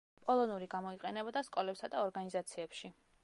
პოლონური 0.27 0.67
გამოიყენებოდა 0.71 1.45
სკოლებსა 1.49 1.91
და 1.97 2.03
ორგანიზაციებში. 2.09 2.95